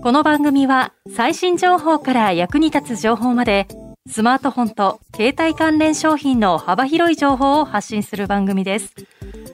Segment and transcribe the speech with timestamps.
[0.00, 3.66] この番組は最新情報から役に立つ情報まで
[4.08, 8.94] スマートフォンと携帯関連商品の幅広い情報を発信する番組です。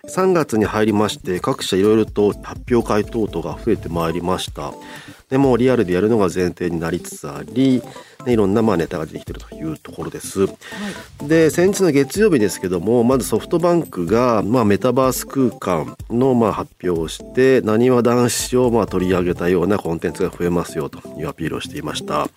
[0.06, 4.74] 3月に入りまして各社いろいろと発表会等々が増えてまいりました。
[5.30, 7.82] でもリアルでやるのが前提になりつつあり
[8.26, 10.46] ね、いろんなまあネタが出てきてるというところです。
[10.46, 10.48] は
[11.22, 22.28] い、で先日の月曜日ですけどもまずソフトバンクが、まあ、メタバース空間のまあ発表をしてなにわ男子をまあ取り上げたようなコンテンツが増えますよというアピールをしていました。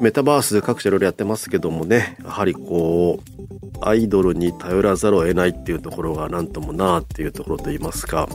[0.00, 3.33] メタバース各社いろいろやってますけどもねやはりこう
[3.80, 8.28] アイドルに頼らざるを得ないっていうところが何ともなっていうところといいますか、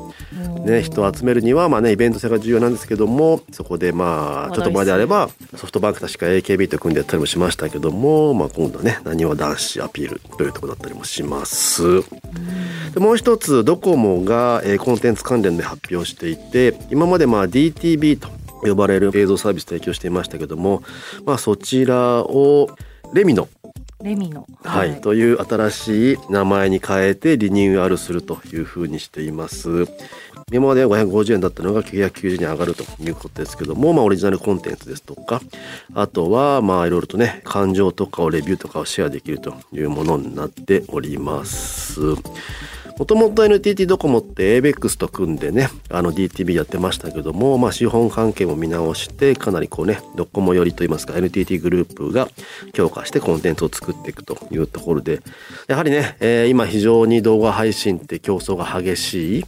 [0.66, 12.04] ね、人を集めるにはまあねイベント性が重要なんですけどもそこでまあちょっと前であればソフトバンク確か AKB と組んでやったりもしましたけども、まあ、今度ねなにわ男子アピールというところだったりもします。
[12.94, 18.30] でもう一つドコモが、えー、コンテンツ関連で発表していて今までまあ DTV と
[18.62, 20.84] 呼ばれる映像サービス提供していましたけども、
[21.26, 22.70] まあ、そちらを
[23.14, 23.48] レミノ
[24.02, 29.88] レミノ、はい、はい、という新しい名前に変えてリニューアルするというふうにしています。
[30.52, 35.42] 今まで550円だったのが990円に上がるということですけども、まあ、オリジナルコンテンツですとか、
[35.94, 42.00] あとは、まあ、いろいろとね、感情とかをレビューとかをシェアできるというものになっております。
[43.00, 52.27] もともと NTT ドコモって ABEX と組んでね、あの DTV やってましたけども、まあ資本関係も見直して、かなりこうね、ドコモ寄りといいますか NTT グループが
[52.73, 55.22] 強化してコンテンツを作っていくというところで、
[55.70, 59.45] やはりね、えー、今非常に動画配信って競争が激しい、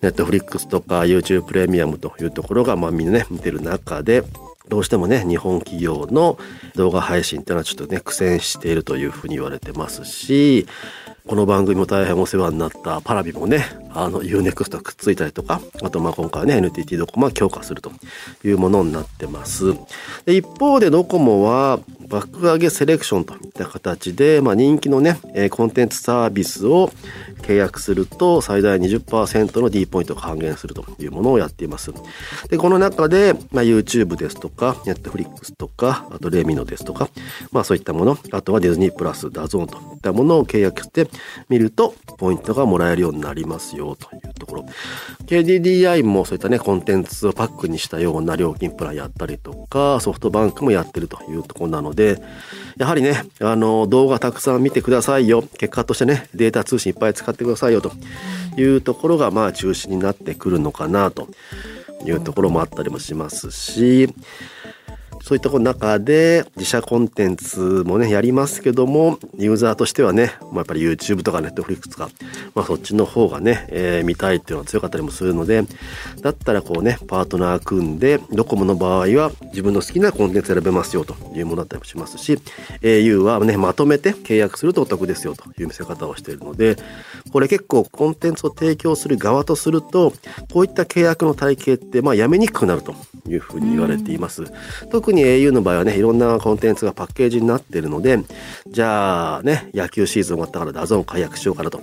[0.00, 4.24] ネットフリックスとか YouTube プレミアムというところが、まあみんなね、見てる中で、
[4.68, 6.38] どうしてもね、日本企業の
[6.76, 10.66] 動画配信っていうのはちょっとね、苦戦しているというふうに言われてますし、
[11.24, 17.92] この番組も大変お世話になったパラビもね、あの UNEXT くっついたりとか、あとまあ今回ね、NTT ドコモは強化すると
[18.44, 19.74] いうものになってます。
[20.26, 21.78] で一方でドコモは、
[22.08, 25.18] 爆上げセレクションといった形で、まあ、人気のね、
[25.50, 26.92] コンテンツサービスを
[27.42, 31.92] 契約すると最大20%の D ポイントが還元するというものをやっています。
[32.48, 37.08] で、この中で、まあ、YouTube ですとか、Netflix とか、あと Lemino ですとか、
[37.50, 41.08] まあそういったもの、あとはディズニープラス、 DAZN といったものを契約して
[41.48, 44.66] みると、ポイントがもらえるようになりますよというところ。
[45.26, 52.20] KDDI もそういったね、コンテンツをパックにしたような料金プランやったりとか、ソフトバンクもやってるというところなので、
[52.76, 55.42] やはりね、あの、動画たくさん見てくださいよ。
[55.42, 57.92] 結果としてね、データ通信いっぱい使ってってくださいよと
[58.56, 61.28] いうところが、まあ中心になってくるのかなと
[62.04, 64.14] いうところもあったりもしますし、
[65.22, 72.10] そういった中で自社コンテンツもねやりますけどもユーザーとしてはね、まあ、やっぱり YouTube とか Netflix とか、
[72.56, 75.62] まあ、そっちの方がね、えー、見たいっていうのが強かったりもするので
[76.20, 82.38] だったらこうねパートナー組んでドコモの場合は自分の好きなコンテンツ選べますよというものだったりもしますし
[82.82, 86.76] au はねまとめて契約するとお得ですよという見せ方をしているので
[87.32, 90.12] これ結構コンテンツを提供する側とすると
[90.52, 92.94] こういった契約の体系ってまあやめにくくなると
[93.28, 94.44] いうふうに言われています。
[94.90, 98.18] 特特に au の場合はね、いろんなコンテンツがパッケージになってるので、
[98.66, 101.82] じゃあね、野球シーズン終わったから DAZN 解約しようかなと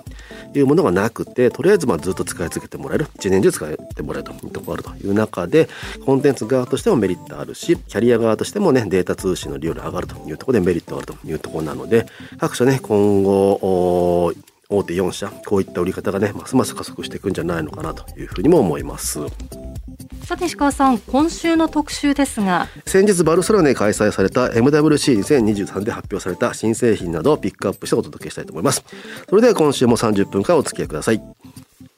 [0.55, 5.69] いうものがなくて、とりあえずまあずっと使い続けてもらえる、1年中使ってもらえるというところがあるという中で、
[6.03, 12.07] コンテンツ側としてもメリットあるし、キャリア側としてもね、データ通信の利用量上がるというところでメリットがあるというところなので、
[12.39, 14.33] 各社ね、今後、
[14.71, 19.19] 大手4社、こういった売り方がね、ますます加速していくんじゃないのかなというふうにも思います。
[20.23, 22.67] さて石川さん今週の特集ですが。
[22.85, 28.83] 先日バルセロナで開催された MWC2023 で発表された新製品などをピックアップしてお届けしたいと思います。
[29.27, 31.21] それでは今週も30分間お付き合いください。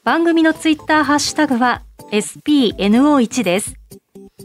[0.02, 3.74] 番組のツイッターハッシュタグは SPNO1 です。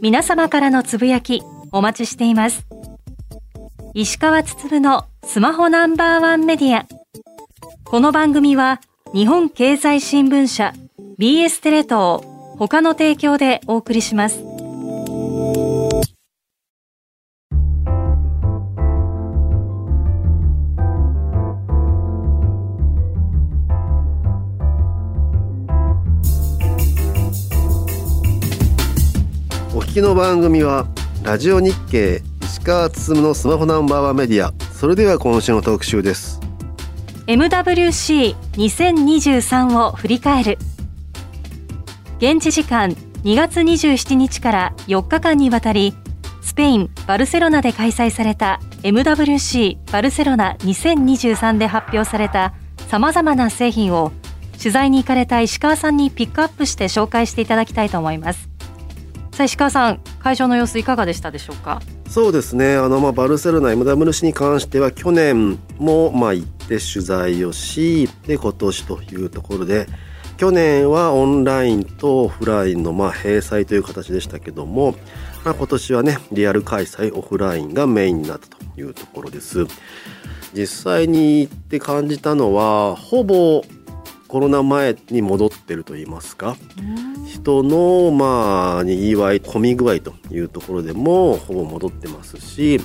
[0.02, 1.42] 皆様からのつぶやき
[1.72, 2.66] お待ちしています。
[3.94, 6.97] 石川つつぶのスマホナンバーワンメディア
[7.90, 8.82] この番組は
[9.14, 10.74] 日本経済新聞社
[11.18, 12.20] BS テレ東
[12.58, 14.42] 他の提供でお送りします。
[29.74, 30.86] お聞きの番組は
[31.22, 36.38] ラジオ日経石川つのスマホナンバーワンメディアそれでは今週の特集です
[37.28, 40.58] MWC2023 を振り返る。
[42.16, 42.92] 現地時間
[43.22, 45.92] 2月27日から4日間にわたり
[46.40, 52.54] スペイン・バルセロナで開催された MWC バルセロナ2023で発表された
[52.88, 54.10] さまざまな製品を
[54.56, 58.48] 取材に行かれた石川さんにピックアップして紹介していただきたいと思います。
[59.32, 61.82] さあ石川さん会場の様子いかがでしたでしょうか？
[62.08, 62.76] そうですね。
[62.76, 69.86] あの、まあ、バルセロナ MWC に関しては去年もまあ行って取材をしで今年というところで
[70.36, 74.94] 去年はオンラインとオフラインのまあ閉鎖という形でしたけども、
[75.44, 79.66] まあ、今年はねリアル開催オフラインがメインになったというところです。
[80.54, 83.62] 実際に行って感じたのはほぼ
[84.28, 86.56] コロナ前に戻ってると言いますか
[87.26, 92.80] 人のまあにぎわい混み具合というところでもほぼ戻ってますし、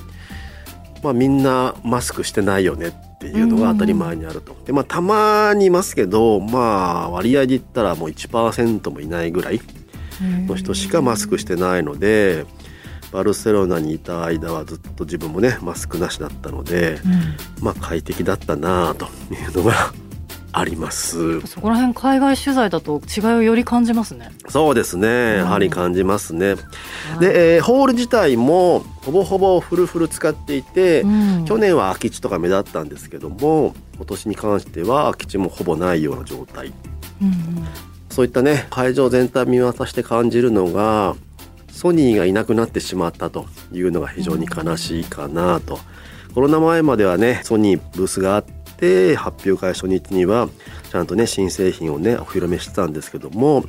[1.03, 2.93] まあ、みんなマスクしてないよね
[3.29, 4.55] っていうのが当たり前にあると。
[4.65, 9.61] でまあ、たまにいますけど、まあ、割合で言ったらもう1%もいないぐらい
[10.47, 12.45] の人しかマスクしてないので。
[13.11, 19.93] バルセロナにいた間はずっと自分もねマスクなしだったので、うん、まあ快適だったなというのが
[20.53, 21.41] あります。
[21.41, 24.31] そこら辺海外取材だと違いをより感じますね。
[24.49, 25.37] そうですね。
[25.37, 26.55] やはり感じますね、
[27.19, 36.67] で、えー、ホール自体もほぼほぼフルフル使っていて、うん、去年は空き地とか目立ったんですけども今年に関しては空き地もほぼないような状態、
[37.21, 37.67] うん、
[38.09, 41.15] そういったね会場全体見渡して感じるのが
[41.69, 45.79] ソニーがいなくなってしまったというのが非常に悲しいかなと、
[46.29, 50.49] うん、コロナ前まではねソニーブースがあってて発表会初日には
[50.91, 53.65] ちゃんとね新製品をねお披露目してたんですけども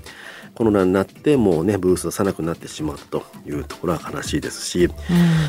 [0.54, 4.92] コロナになってもうねブース出さなくなってしまったというところは悲しいですし、うん、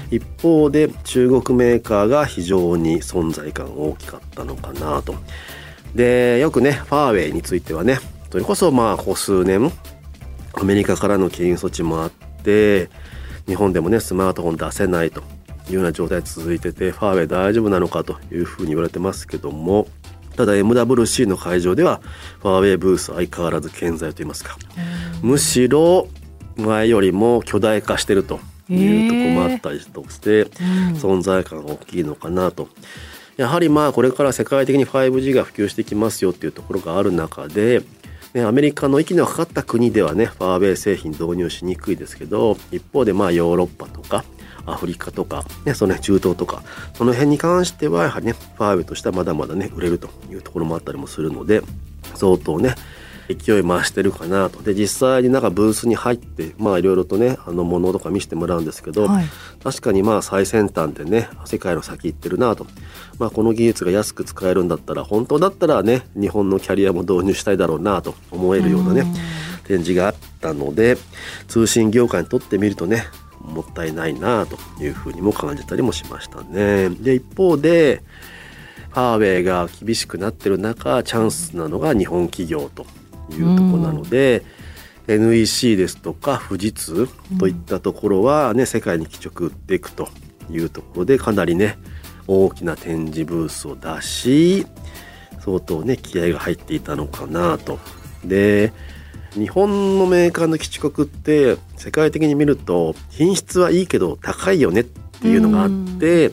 [0.10, 5.16] 一方で中国メーカーが非常に存在感大きかったのかなと。
[5.94, 8.00] でよくねファーウェイについてはね
[8.32, 9.72] それこそまあここ数年
[10.54, 12.90] アメリカからの禁輸措置もあって
[13.48, 15.24] 日本でもねスマートフォン出せないと
[15.70, 19.88] いうような状態続いててファーウェイ大丈夫なのかというふうに言われてますけども
[20.36, 22.02] ただ MWC の会場では
[22.42, 24.58] ファーウェイブース相変わらず健在といいますか
[25.22, 26.08] むしろ
[26.58, 28.40] 前よりも巨大化してると
[28.70, 30.46] いうところもあったりとして
[30.96, 32.70] 存在感が大きいのかなと。
[33.38, 37.82] やはりまあこれから世界的に 5G が普及してきますよっていうところがある中で
[38.36, 44.26] ね、アメリカの息のかかった国ではねファーウェイ製品導入しにくいですけど一方でまあヨーロッパとか
[44.66, 46.64] アフリカとか、ね、その、ね、中東とか
[46.94, 51.62] その辺に関してはやはりねファーウェイとしてはまだまだね売れるというところもあったりもするので
[52.16, 52.76] 相当ね
[53.28, 54.62] 勢い増してるかなと。
[54.62, 59.26] で実際になんかブースに入ってまあいろいろとねあのものとか見せてもらうんですけど、はい、
[59.64, 62.68] 確かにまあ最先端でね世界の先行ってるなと、
[63.18, 69.06] まあ、この技術が安く使えるんだったら本当だったらね日本のキャリアも導入したいだろうなと思えるようなね
[69.66, 70.98] 展示があったので
[71.48, 73.06] 通信業界にとってみるとね
[73.46, 76.90] もったいないなというふうにも感じたりもしましたね。
[76.90, 78.04] で一方で
[78.90, 82.86] ファーウェイが厳しくなってる中チャンスなのが日本企業と
[83.30, 84.44] いうとこなので、
[85.08, 87.08] NEC ですとか富士通
[87.38, 90.08] といったところはね、世界に基直売っていくと
[90.50, 91.78] いうところでかなりね
[92.28, 94.66] 大きな展示ブースを出し
[95.42, 97.80] 相当ね気合が入っていたのかなと。
[98.24, 98.74] で
[99.36, 106.32] 日本のメーカーの基地国って世界的に見ると品質はいいけど高いよねっていうのがあって、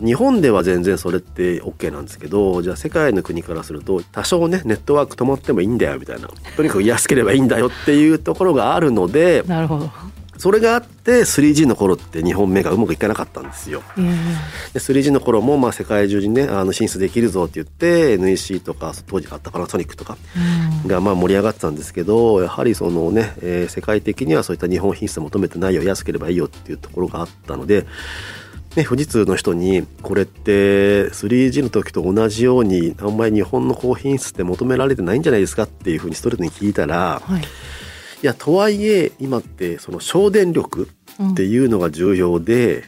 [0.00, 6.28] 日本では全然それって OK なんですけどじゃあ世界の国からすると多少ねネットワーク止まってもいいんだよみたいな。
[6.56, 9.90] とにかく安ければいいんだよっていうところがあるのでなるほど
[10.38, 13.82] それがあって 3G の頃って日本メーカーうまくいかなかったんですよ。
[13.96, 14.12] うん、で
[14.74, 20.16] 3G の頃もまあ世界中にねあの進出できるぞって言って NEC とか当時あったパナソニックとか
[20.86, 27.86] がまあ盛り上がってたんですけどやはりそのね、えー、世界的にはそういった日本品質求めてないよ安ければいいよっていうところがあったので
[28.76, 37.42] ね、富士通の人にこれって 3G の時と同じようにあんまり日本の高品質って求められてないんじゃないですかっていうふうにストレートに聞いたら、はい、
[38.22, 40.88] いやとはいえ今ってその省電力
[41.22, 42.84] っていうのが重要で、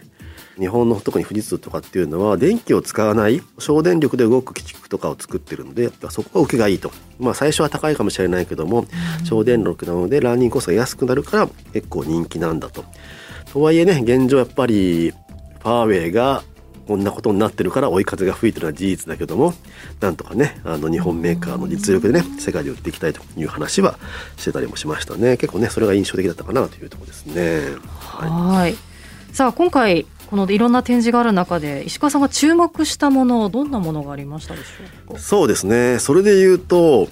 [0.57, 8.87] うん、日本の特に富士通とかっていうのは電気を使わない省電力で動く基地とかを作ってるのでそこが受けがいいと、まあ、最初は高いかもしれないけども、
[9.21, 12.85] うん、省電力なのでランニングコストが安くなるから結構人気なんだと。
[13.53, 16.43] とはいえね現状やっぱりファーウェイが
[16.91, 19.55] こんなことになってるから追い風が吹いてるのは事実だけども
[20.01, 23.97] なんとかねあの日本メーカーの実力でね世界で売っていきたいという話は
[24.37, 25.37] してたりもしましたね。
[25.37, 27.61] 結構ねそれが印象的だったかなというところですね。
[28.01, 28.75] はい。
[29.33, 35.21] さあ今回このいろんな展示がある中で石川さんが注目したものどんなものがありましたでしょうか？
[35.21, 36.01] そうですね。
[36.01, 37.07] それで言うと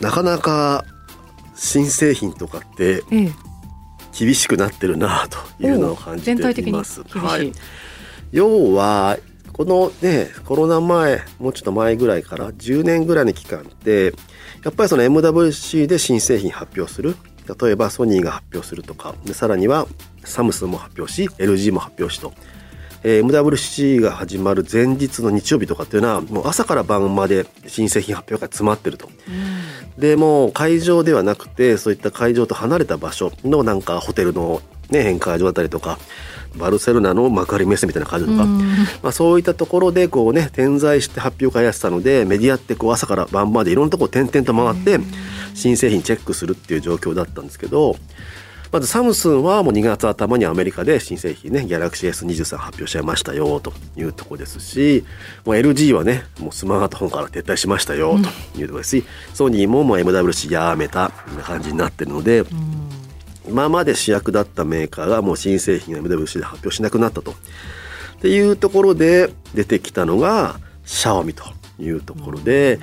[0.00, 0.84] なかなか
[1.54, 3.04] 新製品とかって
[4.18, 6.32] 厳しくなってるなというのを感じて
[6.62, 7.04] います。
[7.04, 7.52] はい、
[8.32, 9.18] 要は
[9.52, 14.12] このねコロナ前もうちょっと前ぐらいから10年ぐらいの期間って
[14.64, 17.16] やっぱりその MWC で新製品発表する。
[17.60, 19.14] 例えばソニーが発表するとか。
[19.24, 19.86] でさらには
[20.24, 22.32] サムスンも発表し LG も発表しと、
[23.04, 29.08] えー、MWC が始まる前日の日曜日とかっていうのはもう朝から晩まで新製品発表が詰まってると。
[29.28, 29.30] う
[29.98, 35.98] ん、でもう会場ではなくてそういった会場と離れた場所のなんかホテルの、ね、宴会場だったりとか
[36.56, 38.44] バルセロナの幕張メッセみたいな感じとか、
[39.02, 44.98] まあ、そういったところでこうね点在して発表会やってたのでメディアってこう朝から晩までいろんなところ点々と回って
[45.54, 47.96] 新製品チェックするっていう状況だったんですけど
[48.72, 55.04] まずサムスンはもう2月頭にアメリカで新製品ねギャラクシー S23 発表しちゃいましたよというところですし
[55.44, 58.18] もう LG はねもうスマートフォンから撤退しましたよ
[58.54, 62.44] というところですし、ソニーももう MWC やめたみたいな感じになってるので。
[63.48, 67.32] 今まで主役だったメーカーがもう新製品を MWC で発表しなくなったと。
[67.32, 67.34] っ
[68.20, 71.44] ていうところで出てきたのがシャオミと
[71.78, 72.78] いうところで、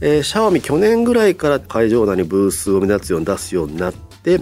[0.00, 4.40] えー、シャオミ去年ぐらいから会場内にブースを目立つように出すようになって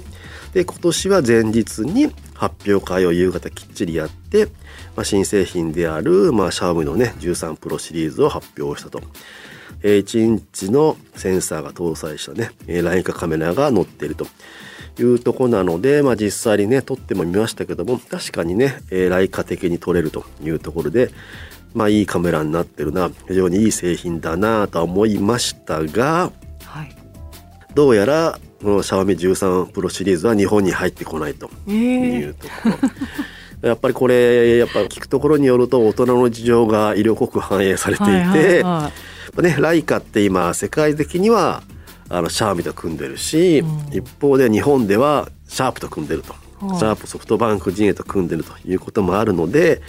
[0.54, 4.46] で今年は前日に発表会を夕方きっちりやって、
[4.96, 9.02] まあ、新製品である、まあ、シャオミのね13プロシリーズを発表したと。
[9.82, 12.50] 1インチのセンサーが搭載したね、
[12.82, 14.26] ライカカメラが載っていると。
[15.02, 21.10] いうとこなので、まあ、実際にね撮ってもみましたけども確かにね、えー、ライカ的に撮れるというところで
[21.74, 26.32] まあいいカメラになってるな非常にいい製品だなとは思いましたが、
[26.64, 26.94] はい、
[27.74, 32.70] どうやらこのシャワミ13プロシリーズは日本に入ってこないというところ。
[32.72, 38.92] え ーやっぱりこれやっぱ聞くところによると大人の事情が色濃く反映されていて、はいはいは
[39.38, 41.62] い、ね、ライカって今世界的には
[42.10, 49.80] あのシャーミと組んでるし、うん、一方で日本ではシャープと組んでると、うん、シャープソフトバンク陣営と組んでるということもあるので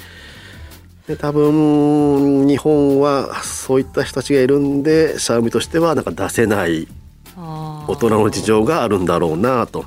[1.08, 6.88] で多分日本はそういった人たちがいるんでシャーミとしてはなんか出せない
[7.36, 9.86] 大人の事情があるんだろうなと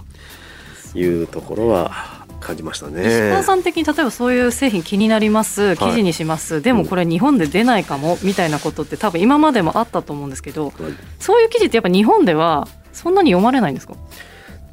[0.95, 2.14] いうところは
[2.45, 3.07] 感じましたね。
[3.07, 10.75] 石川さん的に例えばそういう製品気になります記事にします、はい、でもこれ日本で出ないかもみたいなことって多分今までもあったと思うんですけど、はい、
[11.19, 13.95] そういう記事ってやっぱ日本ではそんなに読まれないんですか？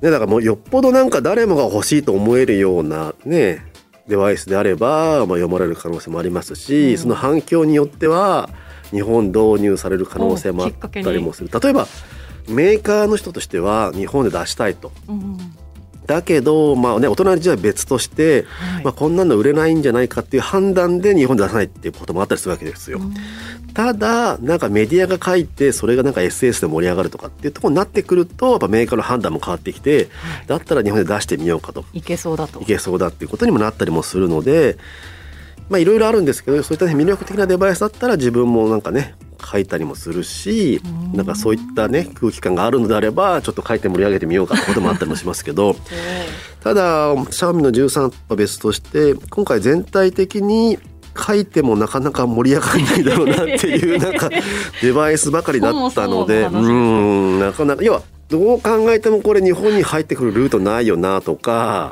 [0.01, 3.65] ね、だからもうよっぽどなんか誰もが欲しいと思えるようなね
[4.07, 8.49] デバイスであれば、まあ、読まれる可能性もありますし、うん、その反響によっては
[8.89, 11.49] 日本導入される可能性もあったりもする。
[11.61, 11.87] 例えば
[12.49, 15.37] メーカーの人としては日本で出したいと、うん、
[16.05, 22.99] だけど、まあね、大人の事情は別として、はい、まあ、こんなの売れないんじゃないかっていう判断で日本で出さないっていうこともあったりするわけですよ。
[23.73, 31.85] ただなんかメディアが書いてそれがなんか SS で盛り上がるとかっていうところになってくるとやっぱメーカーの判断も変わってきて、はい、だったら日本で出してみようかと。
[31.93, 32.61] いけそうだと。
[32.61, 34.77] いけそうだっていうことにもなったりもするので
[35.69, 40.81] まあいろいろあるんですけどそういった、ね、魅力的なデバイスだったら自分もなんかね書いたりもするし
[41.13, 45.75] なんかそういったね空気感があるのであればちょっと書いて盛り上げてみようか ってこともあったりもしますけど。
[46.63, 50.77] ただシャオミの13は別として今回全体的に
[51.17, 54.29] 書いてもなかなか盛り上がらないだろうなっていうなんか
[54.81, 61.91] デバイスばかりだったのでうんなかなか要はどう考えてもこれ日本に入ってくるルートないよなとか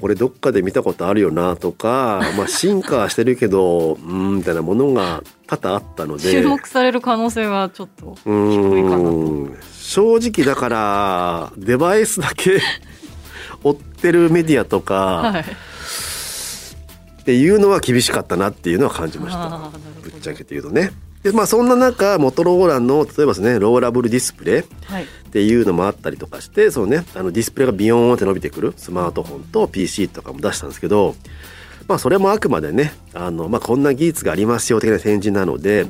[0.00, 6.30] これどっかで見たことあるよなとか、まあ、進化してるけどうんみたいなものが多々あったので。
[6.30, 12.60] 注目される可能性はちょっと低いかなと正直だからデバイスだけ
[13.64, 19.70] 追ってるメディアとか、はい、っていうのは厳しかったなっていうのは感じました。
[20.02, 20.92] ぶっちゃけて言うとね。
[21.22, 24.64] でまあそんな中モトローラの例えばですねローラブルディスプレイっ
[25.32, 31.16] ていうのもあったりとかして、そのねあのディスプレイがビヨーンって伸びてくるスマートフォンと PC とかも出したんですけど
[31.88, 35.86] まあそれもあくまでねあの、まあ、こんな技術がありますよ的な展示なので、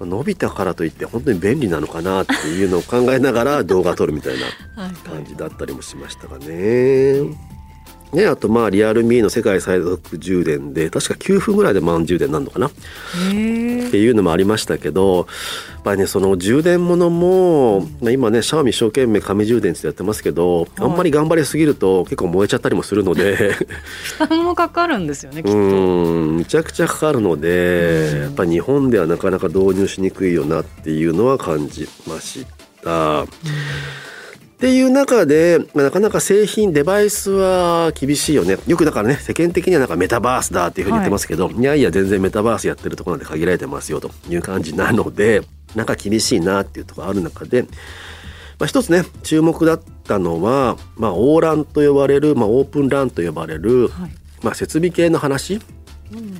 [0.00, 4.36] うん、伸びたからといって本当に便利なのかなっていうのを考えながら動画撮るみたい
[4.76, 7.51] な感じだったりもしましたがね。
[8.12, 12.66] ね、あとまあリアルミーの世界最速充電で確か9分ぐらいで満充電なるのかな。
[12.66, 15.22] っていうのもありましたけどや
[15.78, 23.52] っぱりねその充電ものも、まあ、今ねシャワミ一生懸命紙充電ってやってますけど、あんまり頑張りすぎると結構燃えちゃったりもするので。
[23.52, 25.58] 負担もかかるんですよね きっと。
[25.58, 32.44] うんむちゃくちゃかかるのでやっぱ日本ではなかなか導入しにくいよなっていうのは感じまし
[32.84, 33.26] た。
[34.62, 38.58] っていう中で、まあ、なかなか製品デバイスは厳しいよね。
[38.68, 45.42] よくだからね世間的にはなんかメタバースだっていうふうに言ってますけど、はい、いやいや全然メタバースやってるところなんて限られてますよという感じなので
[45.74, 47.68] なんか厳しいなっていうところある中で、ま
[48.60, 54.10] あ、一つね注目だったのは、まあ、オーランと呼ばれる、まあ、オープンランと呼ばれる、はい、
[54.44, 55.60] まあ、設備系の話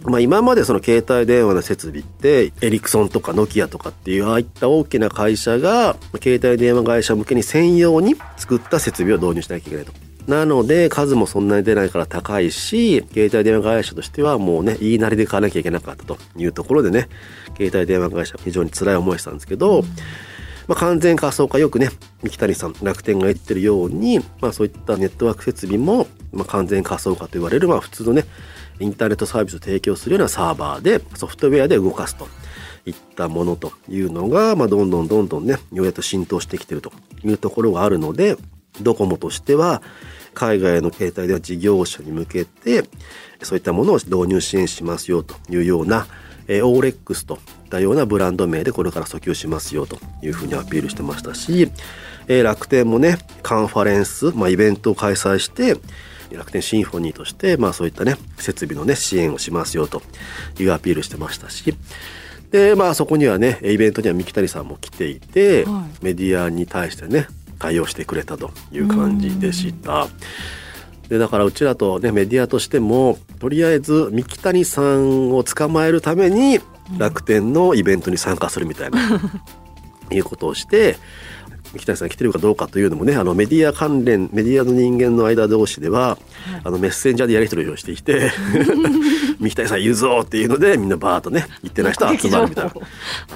[0.05, 9.93] まあ、今までその携帯電話の設備ってエリクソンとかノキアとかっていうああいった大きな会社が携帯電話会社向けに専用に作った設備を導入しなきゃいけないと。
[10.27, 17.09] なので数もそんなに出ないから高いし携帯電話会社としてはもうね言いなりで買わなきゃいけなかったというところでね
[17.57, 19.83] 携帯電話会社非常に辛い思いしたんですけど、
[20.69, 21.91] まあ、完全仮想化よくね
[22.23, 28.25] 三木谷さん楽天が言ってるように、まあ、そういったネットワーク設備も、まあ、完全仮想化と言われる、まあ、普通のね
[28.83, 32.29] インターネットサービスを提供するようなサーバーでソフトウェアで動かすと
[32.85, 36.93] いったものというのが、まあ、どんどんどんどんねようやっと浸透してきてると
[37.25, 38.37] いうところがあるので
[38.81, 39.83] ドコモとしては
[40.35, 42.85] 海外の携帯電話事業者に向けて
[43.43, 46.07] そういったものを導入支援しますよというような
[46.49, 51.71] えー、オーレックスといったようなブランド名でこれから訴求しますよというふうにアピールしてましたし、
[52.29, 55.77] えー、楽天もねカンファレンス、まあ、イベントを開催して
[56.37, 60.03] 楽天シンフォニーとして、まあ、そういったね設備のね支援をしますよと
[60.59, 61.75] いうアピールしてましたし
[62.51, 67.27] でまあそこにはねイベントには三木谷さんも来ていて、はい、メディアに対してね
[67.59, 70.09] 対応してくれたという感じでした。
[71.09, 76.59] でだからうちらとねメディアとしてもとりあえず三木谷さんを捕まえるために
[76.99, 79.21] 楽天のイベントに参加するみたいな、
[80.11, 80.97] いうことをして
[81.73, 86.19] 三木谷さん来てるかどうかというのもねあのメディア関連メディアの人間の間同士では、
[86.65, 88.31] あのメッセンジャーでやり取りをしていて
[89.41, 92.73] 三木谷さん言うぞっていうのでみんなバーッとね行ってない人は集まるみたいな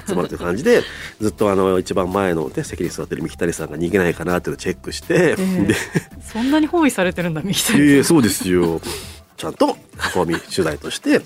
[0.07, 0.83] 集まるという感じで
[1.21, 5.75] ずっとあの一番前の、ね、席に座ってる三木谷さんが逃げないかなっていうのをチェックして、えー、で
[6.21, 7.89] そんなに包囲されてるんだ三木谷さん。
[7.89, 8.81] えー、そうですよ
[9.37, 9.75] ちゃんと囲
[10.27, 11.21] み取材として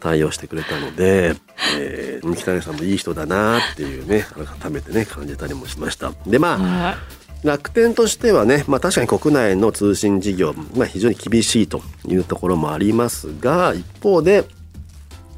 [0.00, 1.34] 対応してくれたので、
[1.78, 4.26] えー、三木谷さんもいい人だなっていうね
[4.60, 6.12] 改めてね感じたりもしました。
[6.26, 6.98] でまあ
[7.44, 14.46] 楽天としてはね、まあ、確かに国内の通信事業、まあ、非常に厳しいというところもありますが一方で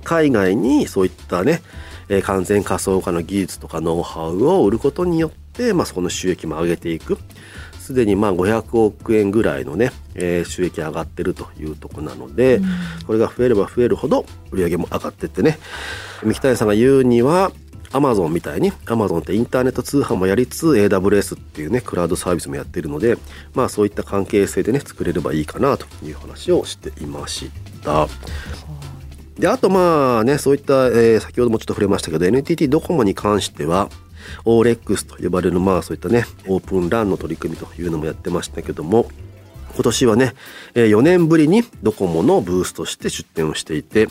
[0.05, 1.63] 海外にそういったね、
[2.09, 7.19] えー、完全仮想化の技術とかノウハウを売ることによって、まあ、そこの収益も上げていく
[7.87, 12.67] すでにまあ500億円ぐらいのね、えー、収益上がってるというとこなので、うん、
[13.07, 15.59] これが増えれば増えるほど売り上げも上がってってね。
[16.25, 17.53] 三木谷さんが言うには
[17.93, 23.17] アマゾンみたいにアマゾンってインターネット通販もやりつつ AWS っていうねクラウドサービスもやってるので
[23.55, 27.51] まあそういった関係性でね作れればいいかなという話をしていまし
[27.85, 28.09] た。
[29.39, 33.89] であとまあねそういった、えー、先ほどもちょっと触れましたけど NTT ドコモに関しては
[34.45, 39.11] オーレックスと呼ばれるまあそういったねオープンランの取り組みというのもやってましたけども
[39.75, 40.33] 今年はね
[40.75, 44.09] 4年ぶりにドコモのブースとして出展をしていて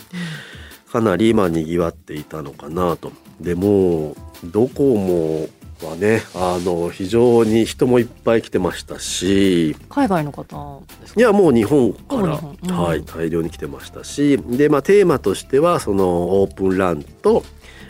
[0.91, 3.11] かなりまあ賑わっていたのかなと。
[3.41, 5.49] でもドコモ
[5.83, 10.81] はねあの非常に人もいっぱい来てましたし海外の方
[11.17, 17.43] いやもう日本から、うん、はい、大量に来てましたしで、まあ、テーマとしてはそのオープンランと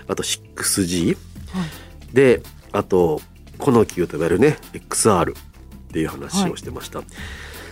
[0.07, 1.15] あと 6G、はい
[2.15, 3.21] であと
[3.59, 5.35] この球と呼ばれるね XR っ
[5.91, 6.99] ていう話をしてました。
[6.99, 7.07] はい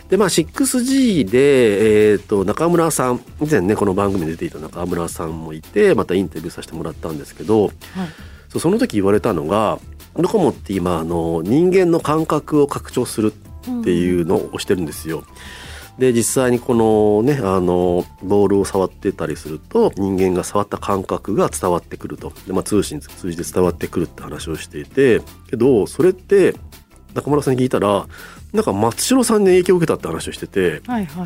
[0.09, 7.73] でまあ 6G で、えーと、中村さん以前ねこの番組に出ていた中村さんもいてまたインタビューさせてもらったんですけど、はい、
[8.49, 9.79] そその時言われたのが
[10.15, 15.19] ドコモって今あの人間の感覚を拡張するっていうのをしてるんですよ。
[15.19, 15.25] うん
[15.97, 22.33] で実際にこのねあのボールを触ってたりすると人間が触った感覚が伝わってくると。
[22.47, 25.21] で、まあ、通信通じて伝わってくるって話をしていて。
[25.49, 26.55] けどそれって
[27.13, 28.07] 中村さんに聞いたら
[28.53, 31.25] なんか松代さんに影響を受けたって話をしてて、はいはい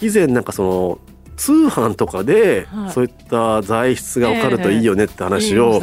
[0.00, 0.98] い、以前なんかその
[1.36, 5.80] 通販とかでそういった材質が分かるといいよねって話を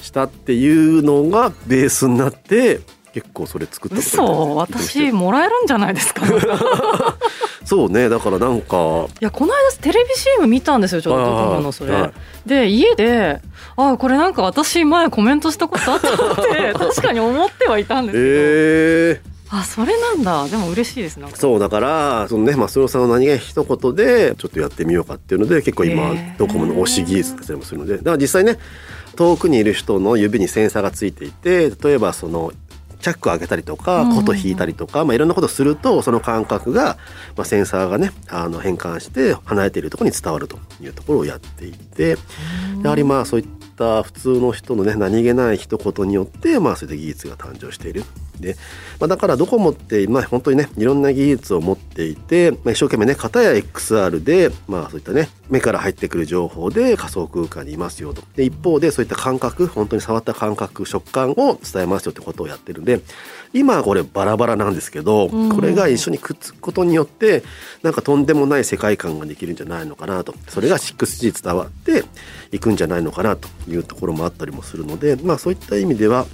[0.00, 2.80] したっていうのがベースになって
[3.14, 4.56] 結構それ作った嘘？
[4.56, 6.22] 私もらえるんじゃないですか？
[7.64, 13.40] そうねだからなんかいやこの間テレビ CM 見たんですよちょっとドコモのそれ、はい、で家で
[13.76, 19.34] あこれなんか私前コメントしたことあったって 確かに思ってはいたんですけど、えー。
[19.56, 20.48] あそれなんだ。
[20.48, 27.98] でも嬉しいですそうだからそのね増野さんの何が一言でちょっとやってみようかっていうので結構今ドコモの推し技術だったりもするので。
[27.98, 28.58] だから実際ね
[29.14, 32.52] 遠くにいる人の指にセンサーがついていて例えばその
[33.04, 36.96] チャックを開けたりとか琴引いたりとか、まあ、いろんなことをするとその感覚が、
[37.36, 42.16] まあ、センサーがねあの変換して離れているところに伝わるというところをやっていて
[42.82, 48.04] やはりまあそういった普通の人のね何気ない一言によって、まあ、それで技術が誕生している。
[48.40, 48.56] で、
[49.00, 58.22] まあ、だからドコモって、まあ、本当にねいろんな技術を持っていて、まあ、一生懸命ね型や XR で、まあ、そういったね目から入ってくる情報で仮想空間にいますよと。
[58.36, 63.00] で一方でそういった感覚本当に触った感覚食感を伝えますよってことをやってるんで
[63.54, 67.44] 今これバラバラなんですけど、これが一緒にくっつくことによって
[67.82, 70.34] なんかとんでもない世界観ができるんじゃないのかなと。
[70.48, 72.04] それが 6G 伝わって
[72.50, 76.26] いくんじゃないのかなというところもあったりもするのでまあそういった意味では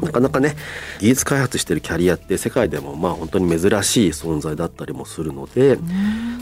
[0.00, 0.56] なかなかね
[1.00, 5.78] 技術開発してるキャリアって世界でもまあ本当に珍しい存在だったりもするので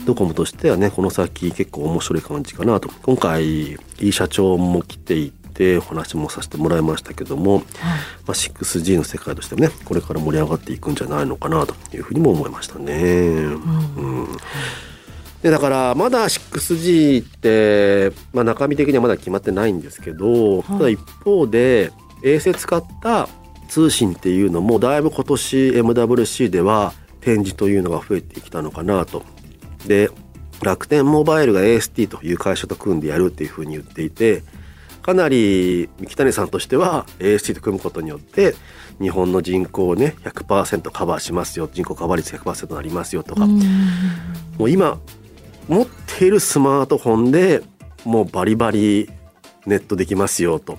[0.05, 2.89] ドコモとしてはねこの先結構面白い感じかなと。
[3.03, 7.67] 今回いい社長も来ていてお話もさせてもらいましたけども、はい、ま
[8.29, 12.93] あ、6G の世界としてねこれから盛り上がっていくんじゃないのかなというふうにも思いましたね。
[12.95, 14.27] うん、うん
[15.43, 21.91] でだからまだ 6G って、まあ、中身的にはまだ決まってないんですけど、はい、ただ一方で
[22.23, 23.27] 衛星使った
[23.67, 29.23] 通信っていうのもだいぶ今年 MWC では展示というのが増えてきたのかなと。
[29.87, 30.09] で
[30.61, 34.43] 楽天モバイルが AST という会社と組んでやるっていうふうに言っていて
[35.01, 38.55] かなり三木谷さんとしては AST と組むことによって
[38.99, 44.99] 日本の人口をね100%カバーしますよ人口カバー率100%になりますよとかもう今
[45.67, 47.63] 持っているスマートフォンで
[48.05, 49.09] もうバリバリ
[49.65, 50.77] ネットできますよと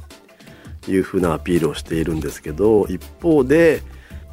[0.88, 3.82] いうふうなアピールをしているんですけど一方で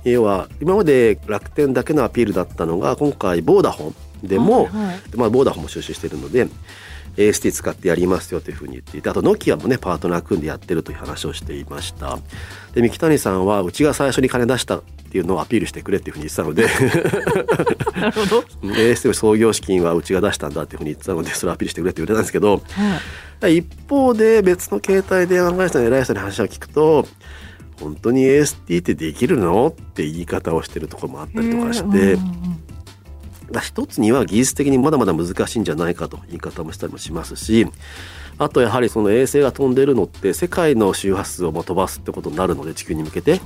[0.04, 6.48] 要は今まで楽天だけのアピールだったのが今回ボーダフォンでも、はいはい、まあ、ボーダフォンも収集しているので
[7.18, 12.20] AST 使ってやりますよというふうに言っていてあとノキアもねパートナー組んでやってるという話をしていました。
[12.74, 16.68] で三木谷さんはうちが最初に金出したっていうのをアピールしてくれっていうふうに言ってたので。
[18.00, 18.44] なるほど。
[18.74, 22.62] AST の創業資金はうちが出したんだっていうふうに言ってたのでそれをアピールしてくれって言われたんですけど、
[23.42, 27.06] はい、一方で別の携帯電話会社の偉い人に話を聞くと
[27.80, 29.68] 本当に AST ってできるの？
[29.68, 32.18] って言い方をしてるところもあったりとかして、
[33.60, 37.68] 一つには技術的にまだまだ難しいんじゃないかと言い方もしたりもしますし
[38.38, 43.40] あとやはりその衛星が飛んでるのって世界の周波数を飛ばすってことになるので地球に向けて、うん、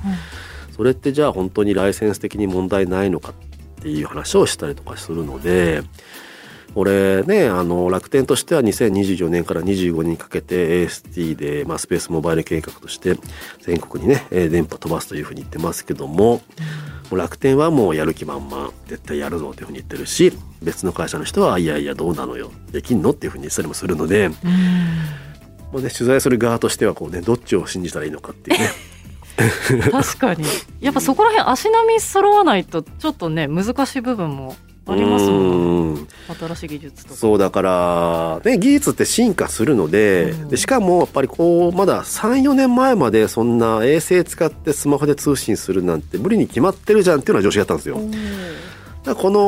[0.75, 5.83] それってじゃあ本当にライセンス的に問題ないのかっていう話をしたりとかするので。
[6.75, 13.15] 俺ねあの楽天としては2024年から25年にかけて AST で、まあ、スペースモバイル計画として
[13.61, 16.41] 全国にね電波飛ばすというふうに言ってますけども、も
[17.13, 28.69] う楽天はもうやる気満々絶対やるぞというふうに言ってるし別の会社の人はいやいやどうなのよできんのっていうふうに言ったりもするので、もうね、取材する側としてはこう、ね、どっちを信じたらいいのかっていうね。
[29.91, 30.45] 確かに
[30.79, 36.07] やっぱそこら辺足並み揃わないとちょっとね難しい部分もありますもん
[36.39, 37.15] 新しい技術とか。
[37.15, 47.97] そうだからね技術って進化するのででしかもやっぱりこうまだ34年前までそんな衛星使ってスマホで通信するなんて無理に決まってるじゃんっていうのは常識だったんですよ。
[49.15, 49.39] この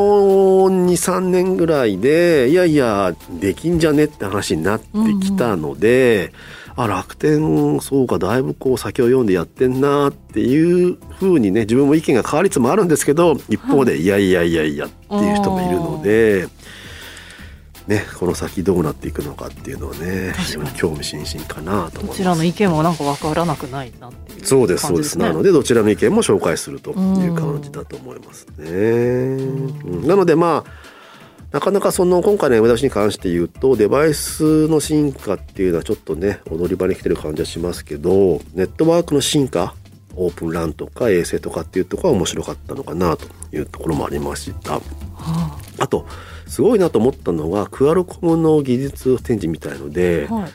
[0.90, 4.86] 23年ぐらいでいやいやできんじゃねって話になって
[5.22, 14.06] きたので、うんあ楽天そうかだいぶこう先を読んでやってんなっていうふうにね自分も意見が変わりつつもあるんですけど一方でい。
[14.06, 16.48] やいやいやいやっていう人もいるので。
[17.88, 22.06] ね、この先どうなっていくのかっていうのはね非常に興味津々かなと思います。
[22.08, 25.20] どちらの意見もなんか分からなくないなっていう、ね、そうですそうです。
[25.20, 28.66] なのでどちらの意見も紹介するという感じだと思いますね。
[28.68, 30.72] うん、なのでまあ
[31.56, 39.74] なかなかその今回の M 出しに関して言うとデバイスの進化っていうのはちょっとね踊り場に来てる感じはしますけどネットワークの進化
[40.18, 44.74] オープンランとか衛星とかっていうところは面白かったのかなというところもありました。
[44.74, 44.82] は
[45.16, 46.06] あ、あと
[46.46, 50.48] すごいなと思ったのがクアルコムの技術展示みたいので、はい、ま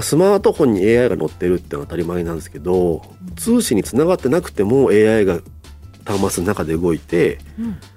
[0.00, 3.02] あ、スマートフォンに AI が載ってるってのは当たり前なんですけど
[3.36, 5.38] 通信につながってなくても AI が
[6.08, 7.38] 端末の中で動いて、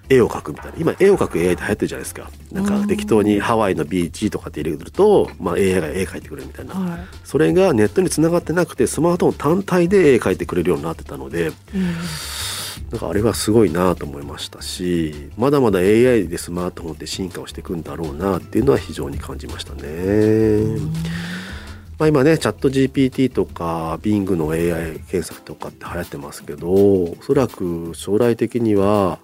[0.09, 0.77] 絵を描くみたいな。
[0.77, 2.29] 今絵を描く AI って流行ってるじゃないですか。
[2.51, 11.83] なんか適当にハワイのビーチとかって入れると、まあ、AI が絵描いてくれるみたいな、はい、それがネットにつながってなくてスマートフォン単体で絵描いてくれるようになってたので、うん、
[12.91, 19.81] なんかあれはすごいなと思いましたしまだまだ AI でスマートフォンって進化をしていくんだろうなっていうのは非常に感じましたね。
[22.01, 29.19] うんまあ、今ねチャット GPT とか Bing の AI 検索とかって流行ってますけどおそらく将来的には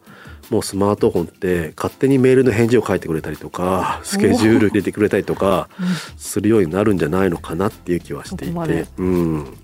[0.52, 5.70] もうスマートフォンって勝手にメールの返事を書いてくれたりとかスケジュール入れてくれたりとか
[6.18, 8.86] するようになるんじゃないのかなっていう気はしていて。
[8.98, 9.58] うん。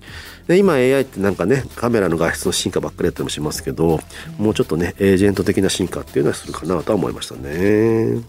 [0.48, 4.00] で今 AI ってなんかねカメラの画質の進化ばっかりやったりもしますけど
[4.36, 8.20] もうちょっとねエージェント的な進化っていうのはするかなとは思いましたね。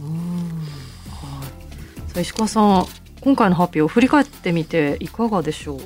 [2.13, 5.79] はい、石川さん今回の発表を振り返ってみていかがでしょう？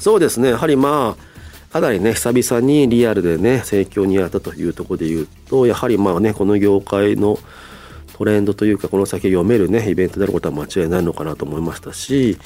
[0.00, 0.50] そうですね。
[0.50, 7.38] やはりまあかなりね久々にリアルでね盛況にあったというところで言うとやはりまあねこの業界の
[8.14, 12.36] トレンドというかこの先読めるねイベントであることは間違いないのかなと思いましたし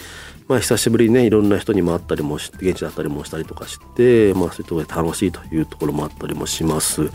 [0.49, 7.11] まあ久しぶりにねいろんな人にも会ったりもして現地だったりもしたりとかしてまあそういうところで楽しいというところもあったりもします。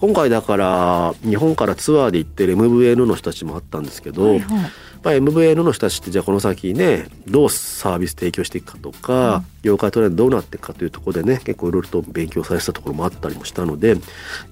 [0.00, 4.70] 今回だから日本からツアーで行ってる MVN の人たちもあったんですけど、はいはい
[5.02, 13.96] まあ、MVN の人たちってじゃあこの先ねどうサービス提供していくかとか、うん、業界トレンドどうなっていくかというところでね結構いろいろと勉強されてたところもあったりもしたのでや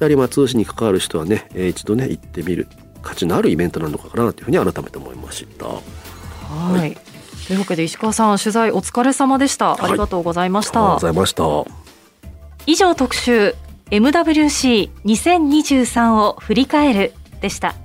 [0.01, 2.69] はりまあ通信に関わる人はね一度ね行ってみる
[3.03, 5.67] 価値のあるイベントなのかなというふうに改めて思いました。
[5.67, 5.81] は
[6.77, 6.97] い、はい、
[7.47, 9.85] というわけで石川さん取材お疲れ様でした。
[9.85, 10.81] ありがとうございました。
[10.81, 11.45] はい、ありがとうございました。
[12.67, 13.55] 以上特集
[13.91, 17.77] MWC2023 を振り返るでした。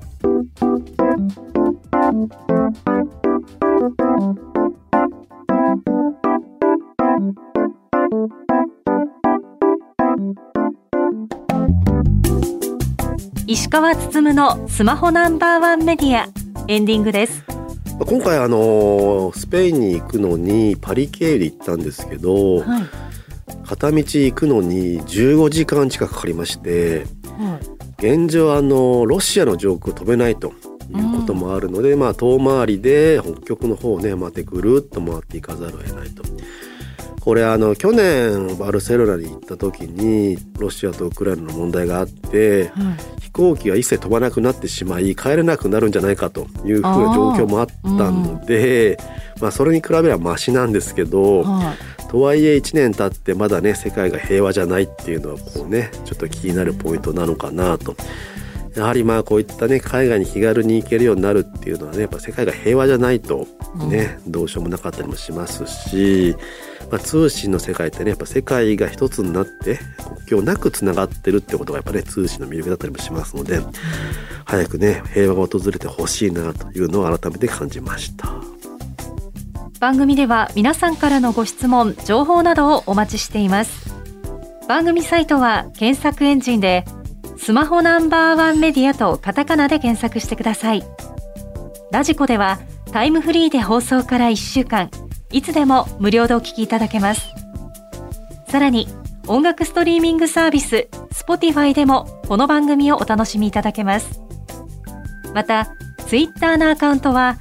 [2.12, 2.28] 石
[13.69, 16.28] 川つつむのスマホナンバーワンメディア
[16.67, 17.45] エンディングです。
[18.06, 22.84] 今回あのスペインに行くのにパリ経由で行ったんですけど、はい、
[23.65, 27.06] 片道行くのに15時間近くかかりまして、
[27.38, 27.58] は
[28.02, 30.52] い、現状あのロシアの上空飛べないと
[30.97, 36.23] いうこともあるので、うん、まあ遠回りで北極の方をね回ってぐるっと回っていかざるを得ないと。
[37.21, 42.71] これあの去年バルセロナに行った時にロシアとウクライナの問題があって、
[43.21, 48.95] 飛行機が一切飛ばなくなってしまい帰れなくなるんじゃないかというふうな状況もあったので、
[49.36, 57.95] うん、まあ、それに比べればマシなんですけど、はい、とはいえ1年経ってまだね世界が平和じゃないっていうのはこうねちょっと気になるポイントなのかなと。
[58.76, 66.36] やはりまあこういったね海外に気軽に行けるようになるっていうのはねやっぱ世界が平和じゃないとね、うん、どうしようもなかったりもしますし、
[66.90, 73.72] まあ、通信の世界ってねやっぱ世界が一つになって国境なくつながってるってことがやっぱね通信の魅力だったりもしますので、うん、
[74.46, 78.42] 早くね平和が訪れてほしいなというのを改めて感じました。
[79.82, 83.92] 番組では皆さんからのご質問情報などをお待ちしています。
[84.68, 86.86] 番組サイトは検索エンジンで
[87.43, 90.84] 「スマホナンバーワンメディアとカタカナで検索してください。
[91.91, 92.60] ラジコでは
[92.91, 94.91] タイムフリーで放送から1週間、
[95.32, 97.34] いつでも無料でお聞きいただけます。
[98.47, 98.88] さらに、
[99.25, 104.21] 音楽ストリーミングサービス Spotify でもこの番組をお楽しみいただけます。
[105.34, 105.73] また、
[106.06, 107.38] ツイッターのアカウントは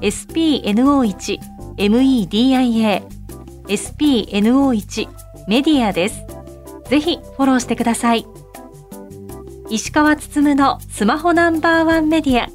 [0.00, 1.38] spno1
[1.76, 3.04] media
[3.68, 5.08] spno1
[5.46, 6.26] メディアです。
[6.90, 8.26] ぜひフォローしてください。
[9.68, 12.48] 石川つつむのスマホナンバーワンメディア。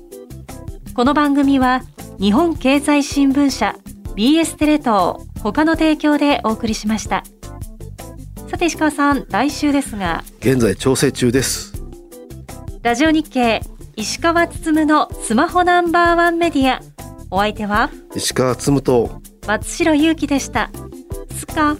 [0.93, 1.82] この番組は
[2.19, 3.76] 日本経済新聞社
[4.15, 7.24] BS テレ東他の提供でお送りしました。
[8.50, 10.24] さて石川さん、来週ですが。
[10.39, 11.74] 現在調整中です。
[12.82, 13.62] ラジオ日経
[13.95, 16.82] 石川つつむのスマホナンバーワンメディア。
[17.30, 17.89] お相手は？
[18.15, 20.69] 石川つむと松代ゆうきでした。
[21.32, 21.76] すか。